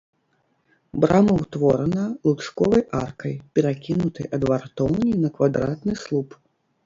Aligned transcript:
Брама 1.01 1.33
ўтворана 1.39 2.05
лучковай 2.29 2.81
аркай, 3.01 3.33
перакінутай 3.59 4.25
ад 4.37 4.41
вартоўні 4.53 5.11
на 5.27 5.31
квадратны 5.39 5.93
слуп. 6.05 6.29